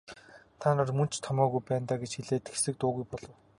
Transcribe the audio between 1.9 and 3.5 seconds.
гэж хэлээд хэсэг дуугүй болов.